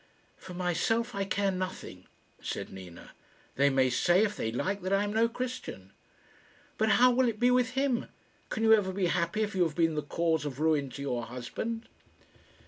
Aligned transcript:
"For 0.35 0.55
myself 0.55 1.13
I 1.13 1.25
care 1.25 1.51
nothing," 1.51 2.07
said 2.41 2.71
Nina. 2.73 3.11
"They 3.55 3.69
may 3.69 3.91
say, 3.91 4.23
if 4.23 4.35
they 4.35 4.51
like, 4.51 4.81
that 4.81 4.91
I 4.91 5.03
am 5.03 5.13
no 5.13 5.29
Christian." 5.29 5.91
"But 6.79 6.93
how 6.93 7.11
will 7.11 7.29
it 7.29 7.39
be 7.39 7.51
with 7.51 7.73
him? 7.77 8.07
Can 8.49 8.63
you 8.63 8.73
ever 8.73 8.93
be 8.93 9.05
happy 9.05 9.43
if 9.43 9.53
you 9.53 9.61
have 9.61 9.75
been 9.75 9.93
the 9.93 10.01
cause 10.01 10.43
of 10.43 10.59
ruin 10.59 10.89
to 10.89 11.03
your 11.03 11.25
husband?" 11.25 11.87